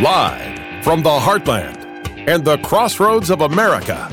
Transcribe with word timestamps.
Live 0.00 0.82
from 0.82 1.04
the 1.04 1.08
heartland 1.08 1.76
and 2.26 2.44
the 2.44 2.58
crossroads 2.58 3.30
of 3.30 3.42
America, 3.42 4.12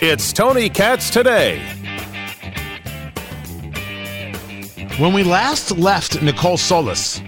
it's 0.00 0.32
Tony 0.32 0.70
Katz 0.70 1.10
today. 1.10 1.58
When 4.96 5.12
we 5.12 5.24
last 5.24 5.72
left 5.72 6.22
Nicole 6.22 6.56
Solis, 6.56 7.20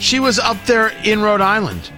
she 0.00 0.18
was 0.18 0.40
up 0.40 0.56
there 0.66 0.88
in 1.04 1.22
Rhode 1.22 1.40
Island 1.40 1.92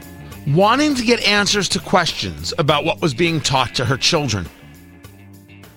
wanting 0.49 0.95
to 0.97 1.03
get 1.03 1.27
answers 1.27 1.67
to 1.71 1.81
questions 1.81 2.53
about 2.59 2.85
what 2.85 3.01
was 3.01 3.15
being 3.15 3.41
taught 3.41 3.75
to 3.77 3.87
her 3.87 3.97
children. 3.97 4.47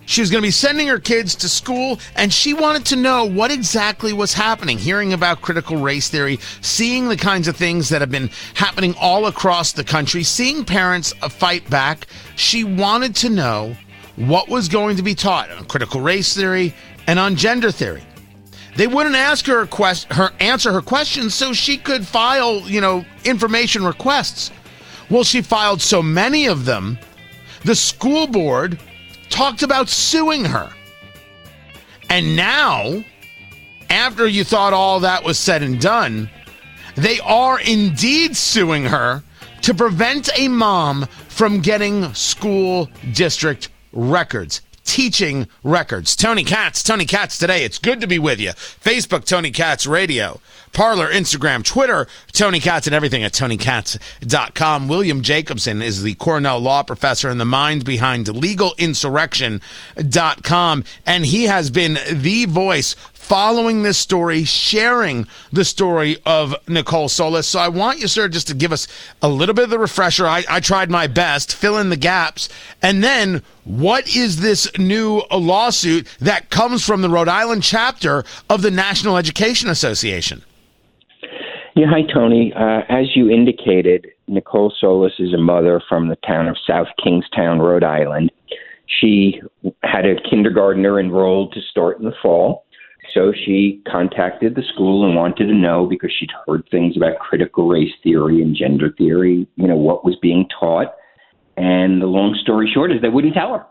She 0.07 0.21
was 0.21 0.31
going 0.31 0.41
to 0.41 0.47
be 0.47 0.51
sending 0.51 0.87
her 0.87 0.99
kids 0.99 1.35
to 1.35 1.49
school, 1.49 1.99
and 2.15 2.31
she 2.31 2.53
wanted 2.53 2.85
to 2.85 2.95
know 2.95 3.25
what 3.25 3.51
exactly 3.51 4.13
was 4.13 4.33
happening, 4.33 4.77
hearing 4.77 5.11
about 5.11 5.41
critical 5.41 5.75
race 5.75 6.07
theory, 6.07 6.39
seeing 6.61 7.09
the 7.09 7.17
kinds 7.17 7.49
of 7.49 7.57
things 7.57 7.89
that 7.89 7.99
have 7.99 8.09
been 8.09 8.29
happening 8.53 8.95
all 9.01 9.25
across 9.25 9.73
the 9.73 9.83
country, 9.83 10.23
seeing 10.23 10.63
parents 10.63 11.13
uh, 11.21 11.27
fight 11.27 11.69
back. 11.69 12.07
She 12.37 12.63
wanted 12.63 13.17
to 13.17 13.29
know 13.29 13.75
what 14.15 14.47
was 14.47 14.69
going 14.69 14.95
to 14.95 15.03
be 15.03 15.13
taught 15.13 15.51
on 15.51 15.65
critical 15.65 15.99
race 15.99 16.33
theory 16.33 16.73
and 17.05 17.19
on 17.19 17.35
gender 17.35 17.69
theory. 17.69 18.03
They 18.77 18.87
wouldn't 18.87 19.15
ask 19.15 19.45
her 19.47 19.65
quest- 19.65 20.13
her 20.13 20.31
answer 20.39 20.71
her 20.71 20.81
questions 20.81 21.35
so 21.35 21.51
she 21.51 21.75
could 21.75 22.07
file, 22.07 22.61
you 22.61 22.79
know, 22.79 23.03
information 23.25 23.83
requests. 23.83 24.51
Well, 25.09 25.25
she 25.25 25.41
filed 25.41 25.81
so 25.81 26.01
many 26.01 26.47
of 26.47 26.63
them, 26.63 26.97
the 27.65 27.75
school 27.75 28.25
board 28.27 28.79
talked 29.29 29.63
about 29.63 29.89
suing 29.89 30.45
her. 30.45 30.71
And 32.09 32.35
now, 32.35 33.03
after 33.89 34.27
you 34.27 34.43
thought 34.43 34.73
all 34.73 35.01
that 35.01 35.23
was 35.23 35.37
said 35.37 35.63
and 35.63 35.79
done, 35.79 36.29
they 36.95 37.19
are 37.19 37.59
indeed 37.59 38.35
suing 38.35 38.85
her 38.85 39.23
to 39.61 39.73
prevent 39.73 40.29
a 40.37 40.47
mom 40.47 41.05
from 41.27 41.61
getting 41.61 42.13
school 42.13 42.89
district 43.13 43.69
records. 43.91 44.61
Teaching 44.87 45.47
records. 45.63 46.15
Tony 46.15 46.45
Katz, 46.45 46.81
Tony 46.81 47.05
Katz 47.05 47.37
today. 47.37 47.63
It's 47.65 47.77
good 47.77 48.01
to 48.01 48.07
be 48.07 48.17
with 48.17 48.39
you. 48.39 48.51
Facebook, 48.51 49.25
Tony 49.25 49.51
Katz 49.51 49.85
Radio. 49.85 50.39
Parler, 50.73 51.09
Instagram, 51.11 51.63
Twitter, 51.63 52.07
Tony 52.33 52.59
Katz, 52.59 52.87
and 52.87 52.95
everything 52.95 53.23
at 53.23 53.33
TonyKatz.com. 53.33 54.87
William 54.87 55.23
Jacobson 55.23 55.81
is 55.81 56.03
the 56.03 56.13
Cornell 56.15 56.59
Law 56.59 56.83
Professor 56.83 57.29
and 57.29 57.39
the 57.39 57.45
mind 57.45 57.83
behind 57.83 58.27
LegalInsurrection.com, 58.27 60.83
and 61.05 61.25
he 61.25 61.43
has 61.45 61.69
been 61.69 61.97
the 62.11 62.45
voice 62.45 62.95
following 63.27 63.83
this 63.83 63.97
story, 63.97 64.45
sharing 64.45 65.27
the 65.51 65.65
story 65.65 66.17
of 66.25 66.55
Nicole 66.69 67.09
Solis. 67.09 67.45
So 67.45 67.59
I 67.59 67.67
want 67.67 67.99
you, 67.99 68.07
sir, 68.07 68.29
just 68.29 68.47
to 68.47 68.53
give 68.53 68.71
us 68.71 68.87
a 69.21 69.27
little 69.27 69.53
bit 69.53 69.65
of 69.65 69.69
the 69.69 69.79
refresher. 69.79 70.25
I, 70.25 70.45
I 70.49 70.61
tried 70.61 70.89
my 70.89 71.07
best, 71.07 71.53
fill 71.53 71.77
in 71.77 71.89
the 71.89 71.97
gaps, 71.97 72.47
and 72.81 73.03
then 73.03 73.43
what 73.65 74.15
is 74.15 74.39
this 74.39 74.71
new 74.77 75.23
lawsuit 75.29 76.07
that 76.21 76.49
comes 76.49 76.85
from 76.85 77.01
the 77.01 77.09
Rhode 77.09 77.27
Island 77.27 77.63
chapter 77.63 78.23
of 78.49 78.61
the 78.61 78.71
National 78.71 79.17
Education 79.17 79.69
Association? 79.69 80.41
Yeah, 81.75 81.87
hi, 81.89 82.03
Tony. 82.11 82.53
Uh, 82.55 82.83
as 82.87 83.13
you 83.13 83.29
indicated, 83.29 84.07
Nicole 84.29 84.73
Solis 84.79 85.13
is 85.19 85.33
a 85.33 85.37
mother 85.37 85.81
from 85.89 86.07
the 86.07 86.15
town 86.25 86.47
of 86.47 86.55
South 86.65 86.87
Kingstown, 87.03 87.59
Rhode 87.59 87.83
Island. 87.83 88.31
She 89.01 89.41
had 89.83 90.05
a 90.05 90.15
kindergartner 90.29 90.97
enrolled 90.97 91.51
to 91.53 91.61
start 91.61 91.99
in 91.99 92.05
the 92.05 92.15
fall. 92.21 92.63
So 93.17 93.33
she 93.45 93.81
contacted 93.91 94.53
the 94.53 94.61
school 94.73 95.03
and 95.03 95.15
wanted 95.15 95.47
to 95.47 95.53
know 95.55 95.87
because 95.87 96.11
she'd 96.15 96.29
heard 96.45 96.67
things 96.69 96.95
about 96.95 97.17
critical 97.17 97.67
race 97.67 97.91
theory 98.03 98.43
and 98.43 98.55
gender 98.55 98.93
theory, 98.95 99.47
you 99.55 99.67
know, 99.67 99.75
what 99.75 100.05
was 100.05 100.15
being 100.21 100.47
taught. 100.59 100.93
And 101.55 101.99
the 101.99 102.05
long 102.05 102.37
story 102.39 102.69
short 102.71 102.91
is 102.91 103.01
they 103.01 103.09
wouldn't 103.09 103.33
tell 103.33 103.53
her. 103.53 103.65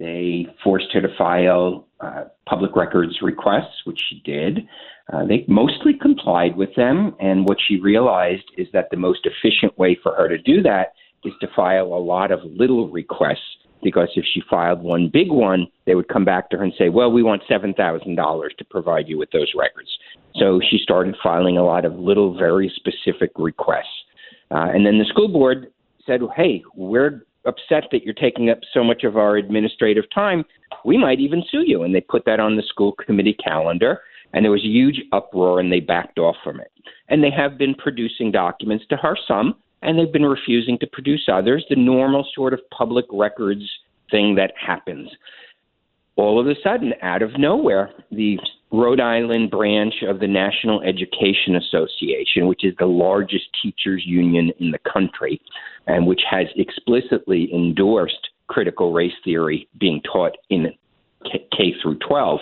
They 0.00 0.48
forced 0.64 0.92
her 0.94 1.00
to 1.00 1.16
file 1.16 1.86
uh, 2.00 2.24
public 2.46 2.74
records 2.74 3.22
requests, 3.22 3.82
which 3.84 4.00
she 4.08 4.20
did. 4.24 4.66
Uh, 5.12 5.24
they 5.24 5.44
mostly 5.46 5.94
complied 5.94 6.56
with 6.56 6.74
them. 6.74 7.14
And 7.20 7.48
what 7.48 7.58
she 7.68 7.78
realized 7.78 8.50
is 8.58 8.66
that 8.72 8.88
the 8.90 8.96
most 8.96 9.20
efficient 9.26 9.78
way 9.78 9.96
for 10.02 10.12
her 10.16 10.28
to 10.28 10.38
do 10.38 10.60
that 10.62 10.94
is 11.24 11.34
to 11.40 11.46
file 11.54 11.86
a 11.86 12.02
lot 12.02 12.32
of 12.32 12.40
little 12.42 12.88
requests 12.88 13.65
because 13.82 14.08
if 14.16 14.24
she 14.32 14.42
filed 14.48 14.82
one 14.82 15.10
big 15.12 15.30
one, 15.30 15.66
they 15.84 15.94
would 15.94 16.08
come 16.08 16.24
back 16.24 16.50
to 16.50 16.56
her 16.56 16.64
and 16.64 16.72
say, 16.78 16.88
well, 16.88 17.10
we 17.10 17.22
want 17.22 17.42
$7,000 17.50 18.56
to 18.56 18.64
provide 18.64 19.08
you 19.08 19.18
with 19.18 19.30
those 19.30 19.52
records. 19.56 19.88
So 20.36 20.60
she 20.70 20.78
started 20.82 21.16
filing 21.22 21.58
a 21.58 21.64
lot 21.64 21.84
of 21.84 21.94
little, 21.94 22.36
very 22.36 22.72
specific 22.74 23.32
requests. 23.36 23.86
Uh, 24.50 24.68
and 24.72 24.86
then 24.86 24.98
the 24.98 25.04
school 25.04 25.28
board 25.28 25.72
said, 26.06 26.20
hey, 26.36 26.62
we're 26.74 27.24
upset 27.44 27.84
that 27.92 28.02
you're 28.02 28.14
taking 28.14 28.50
up 28.50 28.58
so 28.72 28.82
much 28.82 29.04
of 29.04 29.16
our 29.16 29.36
administrative 29.36 30.04
time. 30.14 30.44
We 30.84 30.98
might 30.98 31.20
even 31.20 31.42
sue 31.50 31.62
you. 31.66 31.82
And 31.82 31.94
they 31.94 32.00
put 32.00 32.24
that 32.26 32.40
on 32.40 32.56
the 32.56 32.62
school 32.62 32.92
committee 32.92 33.36
calendar. 33.42 34.00
And 34.32 34.44
there 34.44 34.52
was 34.52 34.64
a 34.64 34.68
huge 34.68 35.00
uproar, 35.12 35.60
and 35.60 35.72
they 35.72 35.80
backed 35.80 36.18
off 36.18 36.36
from 36.42 36.60
it. 36.60 36.70
And 37.08 37.22
they 37.22 37.30
have 37.30 37.56
been 37.56 37.74
producing 37.74 38.32
documents 38.32 38.84
to 38.90 38.96
her, 38.96 39.16
some, 39.26 39.54
and 39.86 39.96
they've 39.96 40.12
been 40.12 40.26
refusing 40.26 40.76
to 40.80 40.86
produce 40.88 41.28
others, 41.32 41.64
the 41.70 41.76
normal 41.76 42.26
sort 42.34 42.52
of 42.52 42.60
public 42.76 43.06
records 43.12 43.62
thing 44.10 44.34
that 44.34 44.52
happens. 44.60 45.08
All 46.16 46.40
of 46.40 46.48
a 46.48 46.54
sudden, 46.62 46.92
out 47.02 47.22
of 47.22 47.38
nowhere, 47.38 47.90
the 48.10 48.38
Rhode 48.72 49.00
Island 49.00 49.50
branch 49.50 49.94
of 50.02 50.18
the 50.18 50.26
National 50.26 50.82
Education 50.82 51.54
Association, 51.54 52.48
which 52.48 52.64
is 52.64 52.74
the 52.78 52.86
largest 52.86 53.44
teachers 53.62 54.02
union 54.04 54.50
in 54.58 54.72
the 54.72 54.78
country, 54.92 55.40
and 55.86 56.06
which 56.06 56.22
has 56.28 56.46
explicitly 56.56 57.48
endorsed 57.54 58.30
critical 58.48 58.92
race 58.92 59.12
theory 59.24 59.68
being 59.78 60.00
taught 60.02 60.32
in 60.50 60.72
K, 61.24 61.74
through 61.80 61.98
12, 62.06 62.40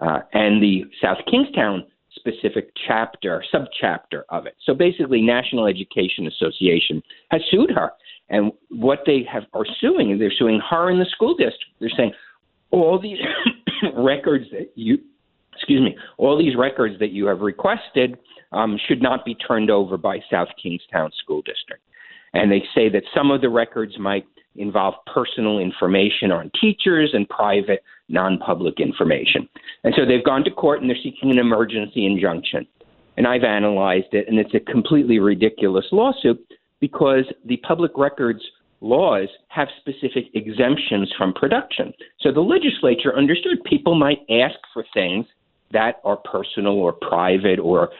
uh, 0.00 0.18
and 0.32 0.62
the 0.62 0.84
South 1.00 1.18
Kingstown 1.30 1.86
specific 2.14 2.70
chapter, 2.86 3.44
subchapter 3.52 4.22
of 4.28 4.46
it. 4.46 4.56
So 4.64 4.74
basically, 4.74 5.20
National 5.22 5.66
Education 5.66 6.26
Association 6.26 7.02
has 7.30 7.40
sued 7.50 7.70
her. 7.70 7.92
And 8.30 8.52
what 8.70 9.00
they 9.06 9.26
have 9.30 9.44
are 9.52 9.66
suing 9.80 10.12
is 10.12 10.18
they're 10.18 10.32
suing 10.38 10.60
her 10.70 10.90
in 10.90 10.98
the 10.98 11.06
school 11.06 11.34
district. 11.34 11.64
They're 11.80 11.90
saying 11.96 12.12
all 12.70 12.98
these 12.98 13.18
records 13.96 14.46
that 14.52 14.72
you, 14.74 14.98
excuse 15.54 15.82
me, 15.82 15.96
all 16.16 16.38
these 16.38 16.56
records 16.56 16.98
that 17.00 17.10
you 17.10 17.26
have 17.26 17.40
requested 17.40 18.16
um, 18.52 18.78
should 18.88 19.02
not 19.02 19.24
be 19.24 19.34
turned 19.34 19.70
over 19.70 19.96
by 19.96 20.20
South 20.30 20.48
Kingstown 20.62 21.10
School 21.22 21.42
District. 21.42 21.82
And 22.32 22.50
they 22.50 22.62
say 22.74 22.88
that 22.88 23.02
some 23.14 23.30
of 23.30 23.40
the 23.40 23.48
records 23.48 23.98
might 23.98 24.26
involve 24.56 24.94
personal 25.12 25.58
information 25.58 26.30
on 26.30 26.50
teachers 26.60 27.10
and 27.12 27.28
private 27.28 27.82
non 28.08 28.38
public 28.38 28.80
information. 28.80 29.48
And 29.82 29.94
so 29.96 30.04
they've 30.06 30.24
gone 30.24 30.44
to 30.44 30.50
court 30.50 30.80
and 30.80 30.90
they're 30.90 30.96
seeking 31.02 31.30
an 31.30 31.38
emergency 31.38 32.06
injunction. 32.06 32.66
And 33.16 33.26
I've 33.26 33.44
analyzed 33.44 34.12
it, 34.12 34.26
and 34.28 34.38
it's 34.38 34.54
a 34.54 34.60
completely 34.60 35.20
ridiculous 35.20 35.86
lawsuit 35.92 36.44
because 36.80 37.24
the 37.44 37.56
public 37.58 37.92
records 37.96 38.40
laws 38.80 39.28
have 39.48 39.68
specific 39.78 40.24
exemptions 40.34 41.12
from 41.16 41.32
production. 41.32 41.92
So 42.20 42.32
the 42.32 42.40
legislature 42.40 43.16
understood 43.16 43.62
people 43.64 43.94
might 43.94 44.18
ask 44.28 44.56
for 44.72 44.84
things 44.92 45.26
that 45.72 46.00
are 46.04 46.16
personal 46.16 46.74
or 46.74 46.92
private 46.92 47.58
or 47.58 47.90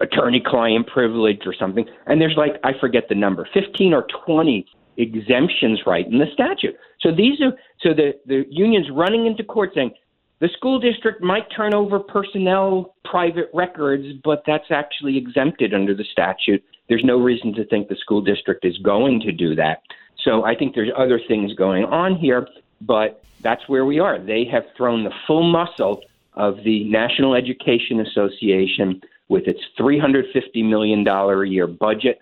attorney 0.00 0.42
client 0.44 0.86
privilege 0.86 1.40
or 1.46 1.54
something. 1.54 1.84
And 2.06 2.20
there's 2.20 2.36
like, 2.36 2.54
I 2.64 2.72
forget 2.80 3.04
the 3.08 3.14
number, 3.14 3.48
15 3.52 3.92
or 3.92 4.06
20 4.26 4.66
exemptions 5.00 5.80
right 5.86 6.06
in 6.06 6.18
the 6.18 6.26
statute. 6.32 6.76
So 7.00 7.10
these 7.12 7.40
are 7.40 7.52
so 7.80 7.94
the 7.94 8.14
the 8.26 8.44
union's 8.50 8.90
running 8.90 9.26
into 9.26 9.44
court 9.44 9.72
saying 9.74 9.92
the 10.40 10.48
school 10.56 10.78
district 10.78 11.22
might 11.22 11.50
turn 11.54 11.74
over 11.74 11.98
personnel 11.98 12.94
private 13.04 13.50
records, 13.52 14.06
but 14.24 14.42
that's 14.46 14.70
actually 14.70 15.18
exempted 15.18 15.74
under 15.74 15.94
the 15.94 16.04
statute. 16.04 16.64
There's 16.88 17.04
no 17.04 17.18
reason 17.18 17.52
to 17.54 17.64
think 17.66 17.88
the 17.88 17.96
school 17.96 18.22
district 18.22 18.64
is 18.64 18.78
going 18.78 19.20
to 19.20 19.32
do 19.32 19.54
that. 19.56 19.82
So 20.24 20.44
I 20.44 20.54
think 20.54 20.74
there's 20.74 20.90
other 20.96 21.20
things 21.28 21.52
going 21.54 21.84
on 21.84 22.16
here, 22.16 22.48
but 22.80 23.22
that's 23.42 23.68
where 23.68 23.84
we 23.84 24.00
are. 24.00 24.18
They 24.18 24.44
have 24.46 24.64
thrown 24.76 25.04
the 25.04 25.12
full 25.26 25.42
muscle 25.42 26.02
of 26.34 26.62
the 26.64 26.84
National 26.84 27.34
Education 27.34 28.00
Association 28.00 29.02
with 29.28 29.46
its 29.46 29.60
$350 29.78 30.68
million 30.68 31.06
a 31.06 31.44
year 31.44 31.66
budget, 31.66 32.20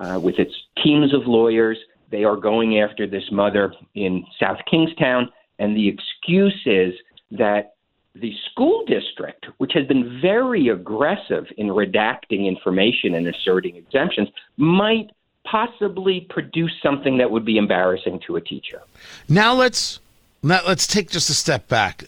uh, 0.00 0.18
with 0.20 0.38
its 0.38 0.52
teams 0.82 1.14
of 1.14 1.26
lawyers, 1.26 1.78
they 2.10 2.24
are 2.24 2.36
going 2.36 2.80
after 2.80 3.06
this 3.06 3.24
mother 3.30 3.74
in 3.94 4.24
South 4.38 4.58
Kingstown, 4.70 5.30
and 5.58 5.76
the 5.76 5.88
excuse 5.88 6.60
is 6.66 6.94
that 7.32 7.74
the 8.14 8.32
school 8.50 8.84
district, 8.86 9.46
which 9.58 9.72
has 9.74 9.86
been 9.86 10.20
very 10.20 10.68
aggressive 10.68 11.46
in 11.56 11.68
redacting 11.68 12.46
information 12.46 13.14
and 13.14 13.28
asserting 13.28 13.76
exemptions, 13.76 14.28
might 14.56 15.10
possibly 15.44 16.26
produce 16.28 16.72
something 16.82 17.18
that 17.18 17.30
would 17.30 17.44
be 17.44 17.56
embarrassing 17.56 18.20
to 18.26 18.36
a 18.36 18.40
teacher. 18.40 18.82
Now 19.28 19.54
let's 19.54 20.00
now 20.42 20.60
let's 20.66 20.86
take 20.86 21.10
just 21.10 21.30
a 21.30 21.34
step 21.34 21.68
back. 21.68 22.04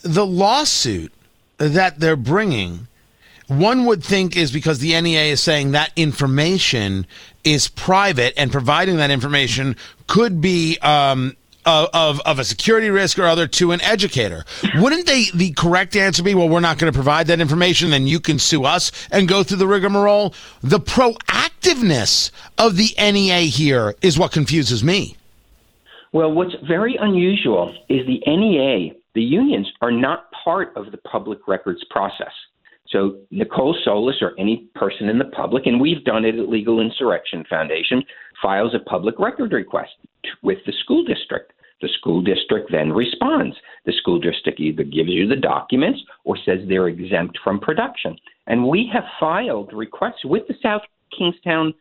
The 0.00 0.26
lawsuit 0.26 1.12
that 1.58 2.00
they're 2.00 2.16
bringing 2.16 2.88
one 3.48 3.86
would 3.86 4.04
think 4.04 4.36
is 4.36 4.52
because 4.52 4.78
the 4.78 4.98
NEA 5.00 5.32
is 5.32 5.40
saying 5.40 5.72
that 5.72 5.90
information 5.96 7.06
is 7.44 7.68
private 7.68 8.34
and 8.36 8.52
providing 8.52 8.98
that 8.98 9.10
information 9.10 9.74
could 10.06 10.40
be 10.40 10.78
um, 10.78 11.34
of, 11.64 12.20
of, 12.20 12.38
a 12.38 12.44
security 12.44 12.90
risk 12.90 13.18
or 13.18 13.24
other 13.24 13.46
to 13.46 13.72
an 13.72 13.80
educator. 13.82 14.44
Wouldn't 14.76 15.06
they 15.06 15.26
the 15.34 15.52
correct 15.52 15.96
answer 15.96 16.22
be, 16.22 16.34
well, 16.34 16.48
we're 16.48 16.60
not 16.60 16.78
going 16.78 16.92
to 16.92 16.96
provide 16.96 17.26
that 17.26 17.40
information, 17.40 17.90
then 17.90 18.06
you 18.06 18.20
can 18.20 18.38
sue 18.38 18.64
us 18.64 18.92
and 19.10 19.28
go 19.28 19.42
through 19.42 19.58
the 19.58 19.66
rigmarole? 19.66 20.34
The 20.62 20.80
proactiveness 20.80 22.30
of 22.56 22.76
the 22.76 22.94
NEA 22.98 23.40
here 23.40 23.94
is 24.02 24.18
what 24.18 24.32
confuses 24.32 24.84
me. 24.84 25.16
Well, 26.12 26.32
what's 26.32 26.54
very 26.66 26.96
unusual 26.98 27.74
is 27.88 28.06
the 28.06 28.22
NEA, 28.26 28.94
the 29.14 29.22
unions, 29.22 29.70
are 29.82 29.92
not 29.92 30.30
part 30.44 30.74
of 30.76 30.90
the 30.90 30.98
public 30.98 31.46
records 31.46 31.84
process. 31.90 32.32
So 32.90 33.18
Nicole 33.30 33.76
Solis 33.84 34.16
or 34.22 34.32
any 34.38 34.68
person 34.74 35.08
in 35.08 35.18
the 35.18 35.26
public, 35.26 35.66
and 35.66 35.80
we've 35.80 36.04
done 36.04 36.24
it 36.24 36.36
at 36.36 36.48
Legal 36.48 36.80
Insurrection 36.80 37.44
Foundation, 37.48 38.02
files 38.40 38.74
a 38.74 38.88
public 38.88 39.18
record 39.18 39.52
request 39.52 39.90
with 40.42 40.58
the 40.64 40.72
school 40.84 41.04
district. 41.04 41.52
The 41.80 41.88
school 41.98 42.22
district 42.22 42.72
then 42.72 42.92
responds. 42.92 43.56
The 43.86 43.92
school 43.92 44.18
district 44.18 44.58
either 44.58 44.82
gives 44.82 45.10
you 45.10 45.28
the 45.28 45.36
documents 45.36 46.00
or 46.24 46.36
says 46.44 46.58
they're 46.66 46.88
exempt 46.88 47.38
from 47.44 47.60
production. 47.60 48.16
And 48.46 48.66
we 48.66 48.90
have 48.92 49.04
filed 49.20 49.72
requests 49.72 50.24
with 50.24 50.46
the 50.48 50.54
South 50.62 50.82
Kingstown 51.16 51.74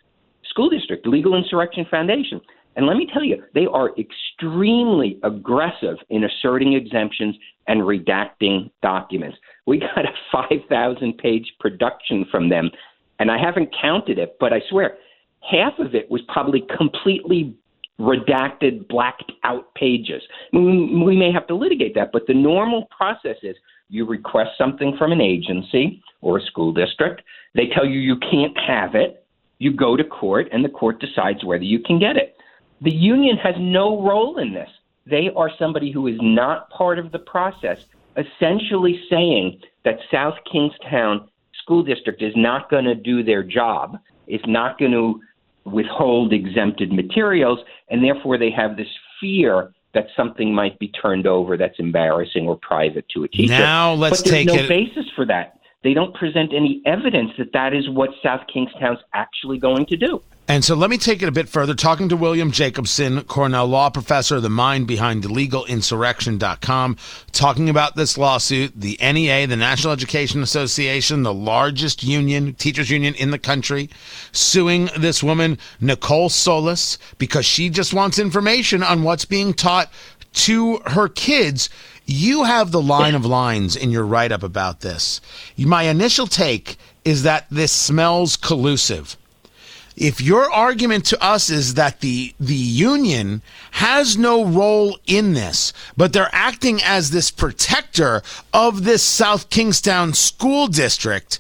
School 0.50 0.70
District, 0.70 1.06
Legal 1.08 1.36
Insurrection 1.36 1.86
Foundation. 1.90 2.42
And 2.76 2.86
let 2.86 2.96
me 2.96 3.08
tell 3.12 3.24
you, 3.24 3.44
they 3.56 3.66
are 3.66 3.90
extremely 3.98 5.20
aggressive 5.24 5.98
in 6.10 6.26
asserting 6.26 6.74
exemptions 6.74 7.36
and 7.68 7.82
redacting 7.82 8.70
documents. 8.84 9.38
We 9.68 9.80
got 9.80 10.06
a 10.06 10.14
5,000 10.32 11.18
page 11.18 11.54
production 11.60 12.26
from 12.32 12.50
them, 12.50 12.72
and 13.20 13.30
I 13.30 13.38
haven't 13.38 13.76
counted 13.80 14.18
it, 14.18 14.38
but 14.40 14.54
I 14.54 14.62
swear 14.70 14.98
half 15.42 15.78
of 15.78 15.94
it 15.94 16.10
was 16.10 16.22
probably 16.28 16.64
completely 16.76 17.56
redacted, 18.00 18.88
blacked 18.88 19.32
out 19.44 19.74
pages. 19.76 20.22
We, 20.54 21.18
may 21.18 21.32
have 21.32 21.48
to 21.48 21.56
litigate 21.56 21.96
that, 21.96 22.12
but 22.12 22.28
the 22.28 22.34
normal 22.34 22.88
process 22.96 23.38
is 23.44 23.56
you 23.90 24.06
request 24.06 24.52
something 24.58 24.96
from 24.98 25.12
an 25.12 25.22
agency 25.22 26.02
or 26.22 26.38
a 26.38 26.46
school 26.46 26.74
district. 26.74 27.22
They 27.56 27.68
tell 27.68 27.86
you 27.86 28.00
you 28.00 28.18
can't 28.18 28.58
have 28.58 28.96
it. 28.96 29.26
You 29.60 29.74
go 29.74 29.98
to 29.98 30.04
court, 30.04 30.48
and 30.52 30.64
the 30.64 30.70
court 30.70 31.00
decides 31.00 31.44
whether 31.44 31.64
you 31.64 31.80
can 31.80 32.00
get 32.00 32.16
it. 32.16 32.38
The 32.82 32.94
union 32.94 33.38
has 33.38 33.56
no 33.58 34.04
role 34.04 34.38
in 34.38 34.54
this. 34.54 34.70
They 35.08 35.30
are 35.36 35.50
somebody 35.58 35.92
who 35.92 36.08
is 36.08 36.18
not 36.22 36.70
part 36.70 37.00
of 37.00 37.12
the 37.12 37.20
process, 37.20 37.80
essentially 38.18 39.00
saying 39.10 39.62
that 39.86 39.98
South 40.12 40.36
Kingstown 40.52 41.30
School 41.62 41.84
District 41.84 42.22
is 42.22 42.34
not 42.36 42.70
going 42.70 42.86
to 42.86 42.96
do 42.96 43.24
their 43.24 43.44
job, 43.44 43.98
is 44.28 44.42
not 44.46 44.80
going 44.80 44.92
to 44.92 45.22
withhold 45.66 46.34
exempted 46.34 46.92
materials, 46.92 47.60
and 47.90 48.04
therefore 48.04 48.38
they 48.38 48.52
have 48.52 48.78
this 48.78 48.88
fear 49.20 49.74
that 49.94 50.08
something 50.16 50.54
might 50.54 50.78
be 50.80 50.90
turned 50.90 51.28
over 51.28 51.58
that's 51.58 51.80
embarrassing 51.80 52.48
or 52.48 52.58
private 52.58 53.06
to 53.10 53.24
a 53.24 53.28
teacher. 53.28 53.54
Now 53.54 53.94
let's 53.94 54.22
but 54.22 54.30
there's 54.30 54.46
take 54.46 54.48
no 54.48 54.56
it. 54.56 54.70
basis 54.70 55.06
for 55.16 55.26
that. 55.26 55.60
They 55.84 55.94
don't 55.94 56.14
present 56.14 56.54
any 56.54 56.82
evidence 56.86 57.32
that 57.38 57.54
that 57.54 57.74
is 57.74 57.90
what 57.90 58.10
South 58.24 58.42
Kingstown's 58.52 59.00
actually 59.14 59.58
going 59.58 59.86
to 59.88 59.98
do. 59.98 60.22
And 60.50 60.64
so 60.64 60.76
let 60.76 60.90
me 60.90 60.98
take 60.98 61.22
it 61.22 61.28
a 61.28 61.32
bit 61.34 61.50
further. 61.50 61.76
Talking 61.76 62.08
to 62.08 62.16
William 62.16 62.52
Jacobson, 62.52 63.22
Cornell 63.26 63.68
law 63.68 63.90
professor, 63.90 64.40
the 64.40 64.50
mind 64.50 64.88
behind 64.88 65.26
legalinsurrection.com, 65.26 66.98
talking 67.34 67.68
about 67.68 67.98
this 67.98 68.18
lawsuit, 68.18 68.72
the 68.74 68.98
NEA, 69.02 69.46
the 69.48 69.58
National 69.58 69.92
Education 69.92 70.42
Association, 70.42 71.24
the 71.24 71.34
largest 71.34 72.02
union, 72.02 72.54
teachers 72.54 72.90
union 72.90 73.14
in 73.16 73.32
the 73.32 73.38
country, 73.38 73.90
suing 74.32 74.90
this 74.98 75.22
woman, 75.22 75.58
Nicole 75.82 76.30
Solis, 76.30 76.98
because 77.18 77.46
she 77.46 77.70
just 77.70 77.94
wants 77.94 78.18
information 78.18 78.84
on 78.84 79.04
what's 79.04 79.26
being 79.26 79.54
taught 79.54 79.92
to 80.32 80.78
her 80.86 81.10
kids. 81.10 81.70
You 82.06 82.46
have 82.46 82.72
the 82.72 82.82
line 82.82 83.16
of 83.16 83.26
lines 83.26 83.76
in 83.76 83.92
your 83.92 84.06
write 84.06 84.32
up 84.32 84.44
about 84.44 84.80
this. 84.80 85.20
My 85.58 85.84
initial 85.84 86.26
take 86.26 86.78
is 87.04 87.24
that 87.24 87.48
this 87.50 87.74
smells 87.74 88.38
collusive 88.38 89.18
if 89.98 90.22
your 90.22 90.52
argument 90.52 91.06
to 91.06 91.24
us 91.24 91.50
is 91.50 91.74
that 91.74 92.02
the 92.02 92.34
the 92.40 92.54
union 92.54 93.42
has 93.72 94.16
no 94.16 94.46
role 94.46 95.00
in 95.08 95.34
this, 95.34 95.74
but 95.98 96.14
they're 96.14 96.30
acting 96.32 96.80
as 96.84 97.10
this 97.10 97.32
protector 97.32 98.22
of 98.54 98.84
this 98.84 99.02
South 99.02 99.50
Kingstown 99.50 100.14
school 100.14 100.68
district, 100.68 101.40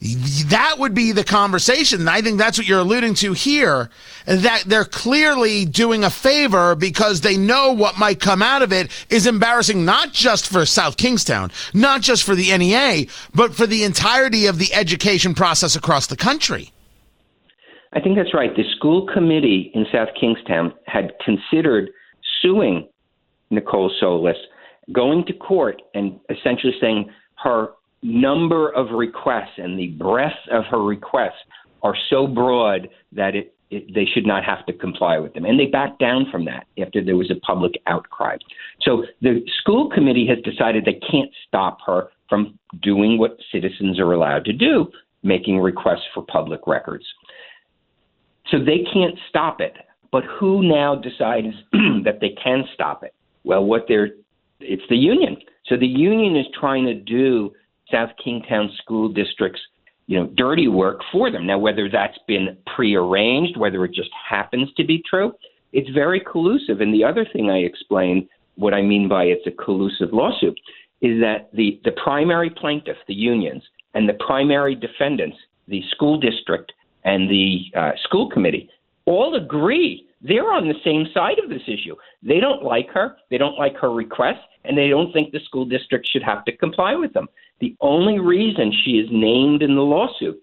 that 0.00 0.76
would 0.78 0.94
be 0.94 1.12
the 1.12 1.22
conversation. 1.22 2.08
I 2.08 2.22
think 2.22 2.38
that's 2.38 2.56
what 2.56 2.66
you're 2.66 2.80
alluding 2.80 3.12
to 3.16 3.34
here. 3.34 3.90
That 4.24 4.64
they're 4.66 4.86
clearly 4.86 5.66
doing 5.66 6.02
a 6.02 6.10
favor 6.10 6.74
because 6.74 7.20
they 7.20 7.36
know 7.36 7.72
what 7.72 7.98
might 7.98 8.20
come 8.20 8.40
out 8.40 8.62
of 8.62 8.72
it 8.72 8.90
is 9.10 9.26
embarrassing, 9.26 9.84
not 9.84 10.12
just 10.12 10.48
for 10.48 10.64
South 10.64 10.96
Kingstown, 10.96 11.52
not 11.74 12.00
just 12.00 12.22
for 12.22 12.34
the 12.34 12.56
NEA, 12.56 13.06
but 13.34 13.54
for 13.54 13.66
the 13.66 13.84
entirety 13.84 14.46
of 14.46 14.58
the 14.58 14.72
education 14.72 15.34
process 15.34 15.76
across 15.76 16.06
the 16.06 16.16
country. 16.16 16.72
I 17.94 18.00
think 18.00 18.16
that's 18.16 18.34
right. 18.34 18.54
The 18.54 18.64
school 18.76 19.06
committee 19.12 19.70
in 19.74 19.84
South 19.92 20.08
Kingstown 20.18 20.72
had 20.86 21.12
considered 21.24 21.90
suing 22.40 22.88
Nicole 23.50 23.92
Solis, 24.00 24.36
going 24.92 25.24
to 25.26 25.32
court 25.34 25.82
and 25.94 26.18
essentially 26.30 26.72
saying 26.80 27.10
her 27.42 27.68
number 28.02 28.70
of 28.70 28.90
requests 28.90 29.58
and 29.58 29.78
the 29.78 29.88
breadth 29.88 30.34
of 30.50 30.64
her 30.70 30.82
requests 30.82 31.38
are 31.82 31.94
so 32.10 32.26
broad 32.26 32.88
that 33.12 33.34
it, 33.34 33.54
it, 33.70 33.94
they 33.94 34.06
should 34.06 34.26
not 34.26 34.44
have 34.44 34.64
to 34.66 34.72
comply 34.72 35.18
with 35.18 35.34
them. 35.34 35.44
And 35.44 35.58
they 35.58 35.66
backed 35.66 35.98
down 35.98 36.26
from 36.30 36.44
that 36.46 36.66
after 36.80 37.04
there 37.04 37.16
was 37.16 37.30
a 37.30 37.40
public 37.46 37.72
outcry. 37.86 38.36
So 38.80 39.04
the 39.20 39.44
school 39.60 39.90
committee 39.90 40.26
has 40.26 40.38
decided 40.44 40.84
they 40.84 41.00
can't 41.10 41.30
stop 41.46 41.78
her 41.86 42.08
from 42.28 42.58
doing 42.82 43.18
what 43.18 43.36
citizens 43.52 44.00
are 44.00 44.12
allowed 44.12 44.44
to 44.46 44.52
do, 44.52 44.88
making 45.22 45.60
requests 45.60 46.06
for 46.14 46.24
public 46.24 46.66
records. 46.66 47.04
So 48.50 48.58
they 48.58 48.84
can't 48.92 49.18
stop 49.28 49.60
it. 49.60 49.74
But 50.10 50.24
who 50.24 50.62
now 50.62 50.94
decides 50.94 51.54
that 52.04 52.18
they 52.20 52.36
can 52.42 52.64
stop 52.74 53.02
it? 53.02 53.14
Well, 53.44 53.64
what 53.64 53.86
they're 53.88 54.10
it's 54.60 54.82
the 54.88 54.96
union. 54.96 55.36
So 55.66 55.76
the 55.76 55.86
union 55.86 56.36
is 56.36 56.46
trying 56.58 56.86
to 56.86 56.94
do 56.94 57.52
South 57.90 58.10
Kingstown 58.22 58.70
School 58.80 59.08
District's 59.08 59.60
you 60.06 60.18
know 60.18 60.26
dirty 60.36 60.68
work 60.68 61.00
for 61.10 61.30
them. 61.30 61.46
Now, 61.46 61.58
whether 61.58 61.88
that's 61.88 62.18
been 62.26 62.56
prearranged, 62.74 63.56
whether 63.56 63.84
it 63.84 63.94
just 63.94 64.10
happens 64.28 64.68
to 64.76 64.84
be 64.84 65.02
true, 65.08 65.32
it's 65.72 65.88
very 65.90 66.20
collusive. 66.20 66.80
And 66.80 66.92
the 66.92 67.04
other 67.04 67.26
thing 67.32 67.50
I 67.50 67.58
explained, 67.58 68.28
what 68.56 68.74
I 68.74 68.82
mean 68.82 69.08
by 69.08 69.24
it's 69.24 69.46
a 69.46 69.64
collusive 69.64 70.12
lawsuit, 70.12 70.58
is 71.00 71.20
that 71.20 71.50
the 71.52 71.80
the 71.84 71.92
primary 71.92 72.50
plaintiff, 72.50 72.96
the 73.08 73.14
unions, 73.14 73.62
and 73.94 74.08
the 74.08 74.18
primary 74.26 74.74
defendants, 74.74 75.36
the 75.68 75.82
school 75.90 76.18
district 76.18 76.72
and 77.04 77.28
the 77.28 77.64
uh, 77.76 77.92
school 78.04 78.28
committee 78.30 78.68
all 79.06 79.34
agree 79.34 80.06
they're 80.22 80.52
on 80.52 80.68
the 80.68 80.74
same 80.84 81.06
side 81.12 81.38
of 81.42 81.50
this 81.50 81.62
issue. 81.66 81.96
They 82.22 82.38
don't 82.38 82.62
like 82.62 82.88
her, 82.90 83.16
they 83.30 83.38
don't 83.38 83.58
like 83.58 83.76
her 83.78 83.90
requests, 83.90 84.46
and 84.64 84.78
they 84.78 84.88
don't 84.88 85.12
think 85.12 85.32
the 85.32 85.40
school 85.44 85.64
district 85.64 86.08
should 86.08 86.22
have 86.22 86.44
to 86.44 86.56
comply 86.56 86.94
with 86.94 87.12
them. 87.12 87.28
The 87.60 87.76
only 87.80 88.20
reason 88.20 88.72
she 88.84 88.92
is 88.92 89.08
named 89.10 89.62
in 89.62 89.74
the 89.74 89.82
lawsuit 89.82 90.40